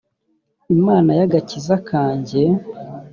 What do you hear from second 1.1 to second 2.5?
y agakiza kanjye